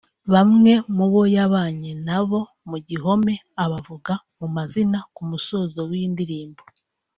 Bamwe 0.33 0.71
mu 0.95 1.05
bo 1.11 1.21
yabanye 1.35 1.91
na 2.07 2.19
bo 2.27 2.39
mu 2.69 2.77
gihome 2.87 3.33
abavuga 3.63 4.13
mu 4.39 4.47
mazina 4.55 4.99
ku 5.13 5.21
musozo 5.29 5.79
w’iyi 5.89 6.09
ndirimbo 6.13 6.61